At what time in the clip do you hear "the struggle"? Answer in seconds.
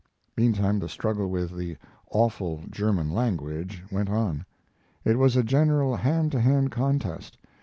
0.79-1.29